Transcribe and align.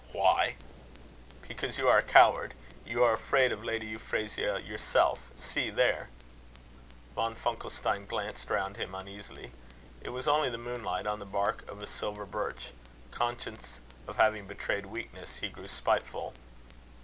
"Why?" 0.13 0.55
"Because 1.47 1.77
you 1.77 1.87
are 1.87 1.99
a 1.99 2.01
coward. 2.01 2.55
You 2.87 3.03
are 3.03 3.13
afraid 3.13 3.51
of 3.51 3.63
Lady 3.63 3.85
Euphrasia 3.85 4.59
yourself. 4.59 5.19
See 5.35 5.69
there!" 5.69 6.09
Von 7.13 7.35
Funkelstein 7.35 8.07
glanced 8.07 8.49
round 8.49 8.77
him 8.77 8.95
uneasily. 8.95 9.51
It 10.03 10.09
was 10.09 10.27
only 10.27 10.49
the 10.49 10.57
moonlight 10.57 11.05
on 11.05 11.19
the 11.19 11.25
bark 11.27 11.69
of 11.69 11.83
a 11.83 11.85
silver 11.85 12.25
birch. 12.25 12.71
Conscious 13.11 13.77
of 14.07 14.17
having 14.17 14.47
betrayed 14.47 14.87
weakness, 14.87 15.35
he 15.35 15.49
grew 15.49 15.67
spiteful. 15.67 16.33